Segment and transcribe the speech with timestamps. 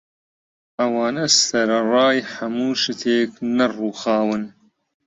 [0.77, 4.43] ئەوانە سەرەڕای هەموو شتێک نەڕووخاون